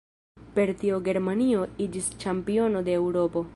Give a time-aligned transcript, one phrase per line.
[0.55, 3.49] Per tio Germanio iĝis ĉampiono de Eŭropo.